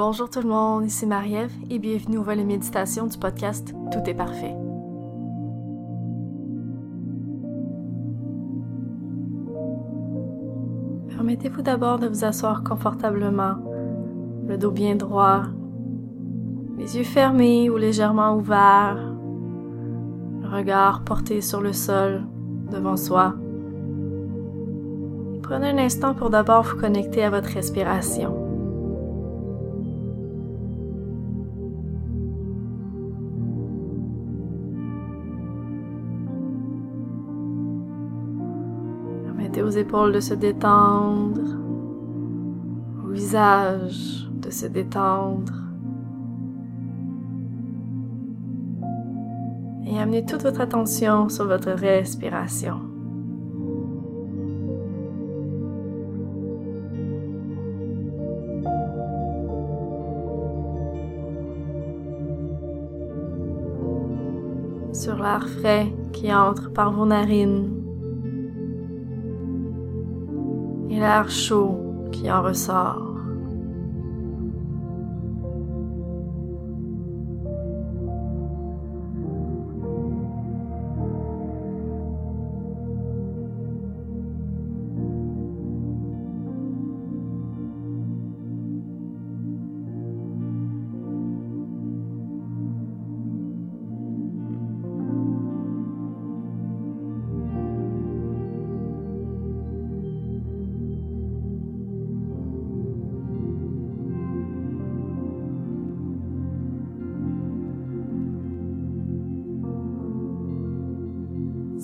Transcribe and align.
Bonjour 0.00 0.30
tout 0.30 0.42
le 0.42 0.48
monde, 0.48 0.86
ici 0.86 1.06
Marie-Ève 1.06 1.50
et 1.70 1.80
bienvenue 1.80 2.18
au 2.18 2.22
volet 2.22 2.44
méditation 2.44 3.08
du 3.08 3.18
podcast 3.18 3.74
Tout 3.90 3.98
est 4.08 4.14
parfait. 4.14 4.54
Permettez-vous 11.08 11.62
d'abord 11.62 11.98
de 11.98 12.06
vous 12.06 12.24
asseoir 12.24 12.62
confortablement, 12.62 13.56
le 14.46 14.56
dos 14.56 14.70
bien 14.70 14.94
droit, 14.94 15.42
les 16.76 16.96
yeux 16.96 17.02
fermés 17.02 17.68
ou 17.68 17.76
légèrement 17.76 18.36
ouverts, 18.36 19.02
le 20.42 20.48
regard 20.48 21.02
porté 21.02 21.40
sur 21.40 21.60
le 21.60 21.72
sol 21.72 22.22
devant 22.70 22.96
soi. 22.96 23.34
Prenez 25.42 25.70
un 25.70 25.78
instant 25.78 26.14
pour 26.14 26.30
d'abord 26.30 26.62
vous 26.62 26.76
connecter 26.76 27.24
à 27.24 27.30
votre 27.30 27.48
respiration. 27.48 28.47
Aux 39.62 39.70
épaules 39.70 40.12
de 40.12 40.20
se 40.20 40.34
détendre, 40.34 41.40
au 43.04 43.10
visage 43.10 44.28
de 44.40 44.50
se 44.50 44.66
détendre. 44.66 45.52
Et 49.86 49.98
amenez 49.98 50.24
toute 50.24 50.42
votre 50.42 50.60
attention 50.60 51.28
sur 51.28 51.46
votre 51.46 51.70
respiration. 51.70 52.80
sur 64.92 65.16
l'air 65.16 65.48
frais 65.48 65.86
qui 66.12 66.32
entre 66.32 66.72
par 66.72 66.90
vos 66.90 67.06
narines 67.06 67.77
l'air 70.98 71.30
chaud 71.30 72.08
qui 72.12 72.30
en 72.30 72.42
ressort. 72.42 73.07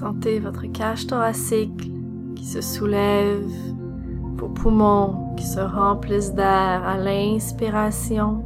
Sentez 0.00 0.40
votre 0.40 0.64
cage 0.72 1.06
thoracique 1.06 1.92
qui 2.34 2.46
se 2.46 2.62
soulève, 2.62 3.44
vos 4.38 4.48
poumons 4.48 5.34
qui 5.36 5.44
se 5.44 5.60
remplissent 5.60 6.32
d'air 6.32 6.82
à 6.86 6.96
l'inspiration. 6.96 8.42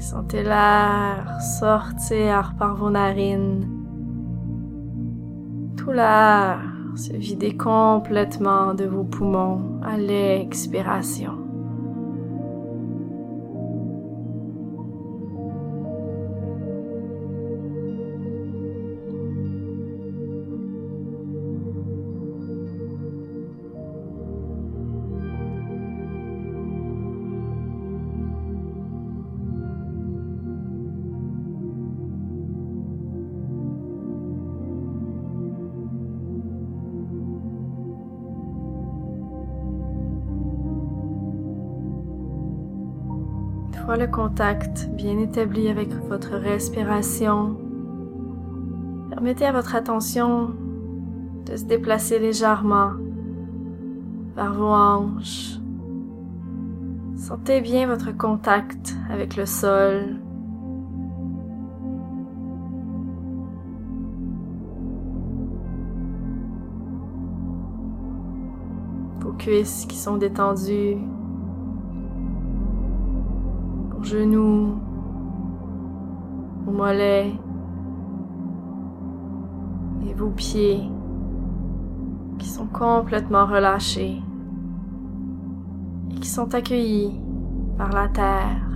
Sentez 0.00 0.42
l'air 0.42 1.40
sortir 1.60 2.56
par 2.58 2.74
vos 2.74 2.90
narines. 2.90 3.64
Tout 5.76 5.92
l'air 5.92 6.58
se 6.96 7.12
vider 7.12 7.56
complètement 7.56 8.74
de 8.74 8.86
vos 8.86 9.04
poumons 9.04 9.80
à 9.84 9.96
l'expiration. 9.96 11.51
Fois 43.84 43.96
le 43.96 44.06
contact 44.06 44.88
bien 44.92 45.18
établi 45.18 45.68
avec 45.68 45.92
votre 46.08 46.36
respiration, 46.36 47.56
permettez 49.10 49.44
à 49.44 49.52
votre 49.52 49.74
attention 49.74 50.54
de 51.46 51.56
se 51.56 51.64
déplacer 51.64 52.20
légèrement 52.20 52.92
vers 54.36 54.54
vos 54.54 54.72
hanches. 54.72 55.58
Sentez 57.16 57.60
bien 57.60 57.86
votre 57.88 58.16
contact 58.16 58.94
avec 59.10 59.36
le 59.36 59.46
sol. 59.46 60.16
Vos 69.20 69.32
cuisses 69.32 69.86
qui 69.86 69.96
sont 69.96 70.18
détendues 70.18 70.98
genoux, 74.12 74.76
vos 76.66 76.72
mollets 76.72 77.32
et 80.06 80.14
vos 80.14 80.28
pieds 80.28 80.82
qui 82.38 82.46
sont 82.46 82.66
complètement 82.66 83.46
relâchés 83.46 84.20
et 86.10 86.14
qui 86.16 86.28
sont 86.28 86.54
accueillis 86.54 87.18
par 87.78 87.90
la 87.92 88.08
terre. 88.08 88.71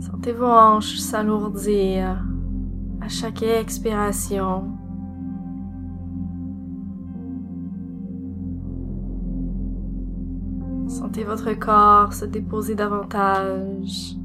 Sentez 0.00 0.32
vos 0.32 0.46
hanches 0.46 0.98
s'alourdir 0.98 2.24
à 3.02 3.08
chaque 3.08 3.42
expiration. 3.42 4.72
Sentez 10.88 11.22
votre 11.24 11.52
corps 11.52 12.14
se 12.14 12.24
déposer 12.24 12.74
davantage. 12.74 14.19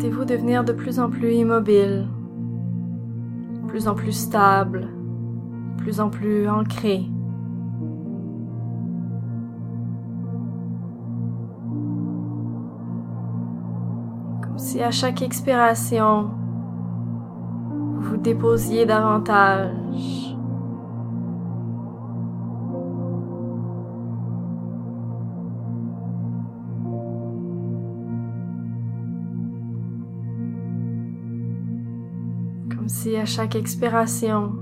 Sentez-vous 0.00 0.24
devenir 0.24 0.64
de 0.64 0.72
plus 0.72 0.98
en 0.98 1.10
plus 1.10 1.34
immobile, 1.34 2.08
plus 3.68 3.86
en 3.86 3.94
plus 3.94 4.12
stable, 4.12 4.88
plus 5.76 6.00
en 6.00 6.08
plus 6.08 6.48
ancré? 6.48 7.04
Comme 14.42 14.56
si 14.56 14.82
à 14.82 14.90
chaque 14.90 15.20
expiration, 15.20 16.30
vous 17.96 18.00
vous 18.00 18.16
déposiez 18.16 18.86
davantage 18.86 20.29
si 33.00 33.16
à 33.16 33.24
chaque 33.24 33.56
expiration, 33.56 34.52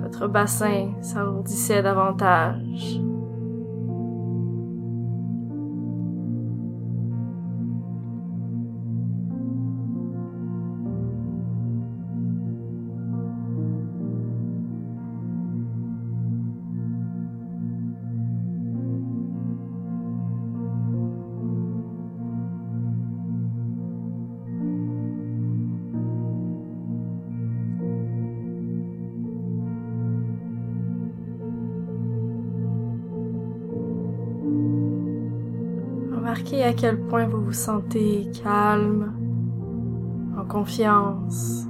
votre 0.00 0.28
bassin 0.28 0.92
s'alourdissait 1.02 1.82
davantage. 1.82 3.00
Remarquez 36.34 36.64
à 36.64 36.72
quel 36.72 36.98
point 36.98 37.28
vous 37.28 37.44
vous 37.44 37.52
sentez 37.52 38.28
calme, 38.42 39.12
en 40.36 40.44
confiance. 40.44 41.64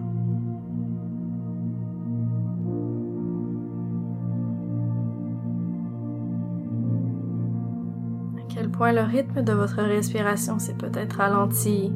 À 8.39 8.43
quel 8.49 8.71
point 8.71 8.93
le 8.93 9.03
rythme 9.03 9.43
de 9.43 9.53
votre 9.53 9.83
respiration 9.83 10.59
s'est 10.59 10.73
peut-être 10.73 11.19
ralenti 11.19 11.93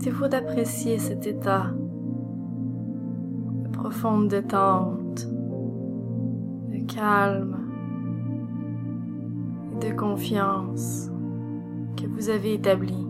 Permettez-vous 0.00 0.28
d'apprécier 0.28 0.98
cet 0.98 1.26
état 1.26 1.74
de 3.64 3.68
profonde 3.68 4.28
détente, 4.28 5.26
de 6.70 6.86
calme 6.86 7.68
et 9.72 9.90
de 9.90 9.94
confiance 9.94 11.10
que 11.98 12.06
vous 12.06 12.30
avez 12.30 12.54
établi? 12.54 13.09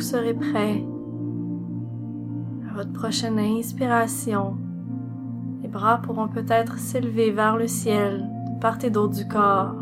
Serez 0.00 0.34
prêt 0.34 0.84
à 2.70 2.74
votre 2.74 2.92
prochaine 2.92 3.38
inspiration, 3.38 4.56
les 5.62 5.68
bras 5.68 5.98
pourront 5.98 6.28
peut-être 6.28 6.78
s'élever 6.78 7.30
vers 7.30 7.56
le 7.56 7.66
ciel 7.66 8.28
de 8.54 8.60
part 8.60 8.78
et 8.84 8.90
d'autre 8.90 9.14
du 9.14 9.26
corps. 9.26 9.74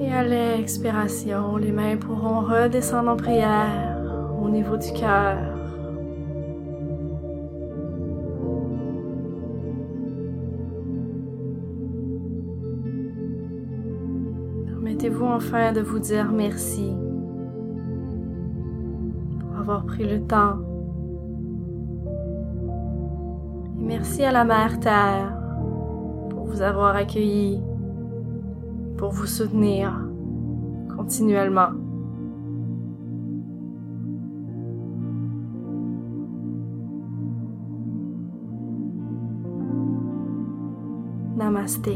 Et 0.00 0.12
à 0.12 0.24
l'expiration, 0.24 1.56
les 1.56 1.72
mains 1.72 1.96
pourront 1.96 2.40
redescendre 2.40 3.10
en 3.10 3.16
prière 3.16 3.98
au 4.42 4.48
niveau 4.48 4.76
du 4.76 4.92
cœur. 4.92 5.51
Permettez-vous 14.82 15.26
enfin 15.26 15.72
de 15.72 15.80
vous 15.80 16.00
dire 16.00 16.32
merci 16.32 16.92
pour 19.38 19.60
avoir 19.60 19.86
pris 19.86 20.02
le 20.02 20.26
temps. 20.26 20.58
Et 23.78 23.84
merci 23.84 24.24
à 24.24 24.32
la 24.32 24.42
Mère 24.42 24.80
Terre 24.80 25.38
pour 26.30 26.46
vous 26.46 26.62
avoir 26.62 26.96
accueilli, 26.96 27.62
pour 28.98 29.12
vous 29.12 29.26
soutenir 29.26 30.00
continuellement. 30.96 31.70
Namaste. 41.36 41.88